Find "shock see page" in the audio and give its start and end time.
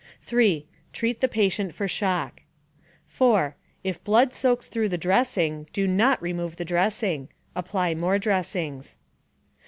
1.87-2.91